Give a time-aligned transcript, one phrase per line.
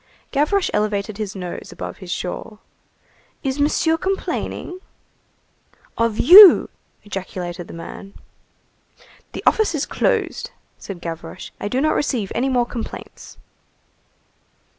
[0.31, 2.57] Gavroche elevated his nose above his shawl.
[3.43, 4.79] "Is Monsieur complaining?"
[5.95, 6.71] "Of you!"
[7.03, 8.15] ejaculated the man.
[9.33, 13.37] "The office is closed," said Gavroche, "I do not receive any more complaints."